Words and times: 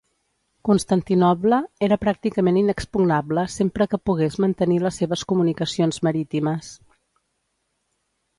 Constantinoble 0.67 1.59
era 1.87 1.97
pràcticament 2.05 2.57
inexpugnable 2.61 3.43
sempre 3.57 3.87
que 3.93 4.01
pogués 4.11 4.39
mantenir 4.47 4.79
les 4.87 4.99
seves 5.03 5.25
comunicacions 5.33 6.03
marítimes. 6.09 6.73